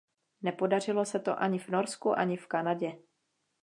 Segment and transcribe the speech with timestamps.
[0.41, 2.97] Nepodařilo se to ani v Norsku, ani v Kanadě.